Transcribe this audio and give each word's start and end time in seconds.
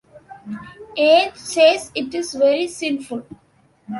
Ange 0.97 1.35
says 1.35 1.91
it 1.93 2.15
is 2.15 2.33
very 2.33 2.67
sinful. 2.67 3.23